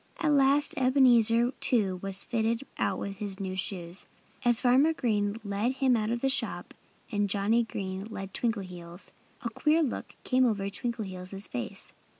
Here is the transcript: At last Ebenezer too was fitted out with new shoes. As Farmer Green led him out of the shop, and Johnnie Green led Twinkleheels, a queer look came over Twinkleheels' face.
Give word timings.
At 0.17 0.31
last 0.31 0.73
Ebenezer 0.77 1.51
too 1.59 1.99
was 2.01 2.23
fitted 2.23 2.65
out 2.79 2.97
with 2.97 3.39
new 3.39 3.55
shoes. 3.55 4.07
As 4.43 4.59
Farmer 4.59 4.93
Green 4.93 5.37
led 5.43 5.73
him 5.73 5.95
out 5.95 6.09
of 6.09 6.21
the 6.21 6.27
shop, 6.27 6.73
and 7.11 7.29
Johnnie 7.29 7.65
Green 7.65 8.05
led 8.05 8.33
Twinkleheels, 8.33 9.11
a 9.43 9.51
queer 9.51 9.83
look 9.83 10.15
came 10.23 10.43
over 10.47 10.63
Twinkleheels' 10.71 11.45
face. 11.47 11.93